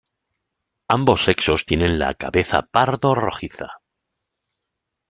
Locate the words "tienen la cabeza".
1.63-2.63